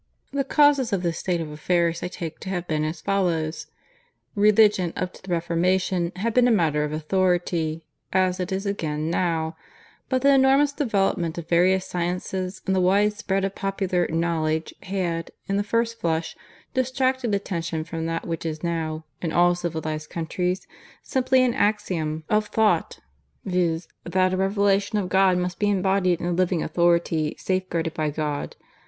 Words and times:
"The 0.33 0.43
causes 0.43 0.91
of 0.91 1.03
this 1.03 1.19
state 1.19 1.41
of 1.41 1.51
affairs 1.51 2.01
I 2.01 2.07
take 2.07 2.39
to 2.39 2.49
have 2.49 2.67
been 2.67 2.83
as 2.83 3.01
follows: 3.01 3.67
"Religion 4.33 4.93
up 4.95 5.13
to 5.13 5.21
the 5.21 5.29
Reformation 5.31 6.11
had 6.15 6.33
been 6.33 6.47
a 6.47 6.51
matter 6.51 6.83
of 6.83 6.91
authority, 6.91 7.85
as 8.11 8.39
it 8.39 8.51
is 8.51 8.65
again 8.65 9.11
now; 9.11 9.55
but 10.09 10.23
the 10.23 10.33
enormous 10.33 10.71
development 10.71 11.37
of 11.37 11.47
various 11.47 11.85
sciences 11.85 12.63
and 12.65 12.75
the 12.75 12.81
wide 12.81 13.13
spread 13.13 13.45
of 13.45 13.53
popular 13.53 14.07
'knowledge' 14.07 14.73
had, 14.81 15.29
in 15.47 15.57
the 15.57 15.63
first 15.63 15.99
flush, 16.01 16.35
distracted 16.73 17.35
attention 17.35 17.83
from 17.83 18.07
that 18.07 18.25
which 18.27 18.43
is 18.43 18.63
now, 18.63 19.05
in 19.21 19.31
all 19.31 19.53
civilized 19.53 20.09
countries, 20.09 20.65
simply 21.03 21.43
an 21.43 21.53
axiom 21.53 22.23
of 22.27 22.47
thought, 22.47 23.01
viz., 23.45 23.87
that 24.03 24.33
a 24.33 24.37
Revelation 24.37 24.97
of 24.97 25.09
God 25.09 25.37
must 25.37 25.59
be 25.59 25.69
embodied 25.69 26.19
in 26.19 26.25
a 26.25 26.31
living 26.31 26.63
authority 26.63 27.35
safeguarded 27.37 27.93
by 27.93 28.09
God. 28.09 28.55